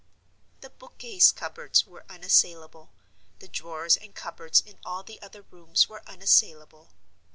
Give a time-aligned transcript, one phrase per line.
[0.61, 2.91] The bookcase cupboards were unassailable,
[3.37, 6.89] the drawers and cupboards in all the other rooms were unassailable.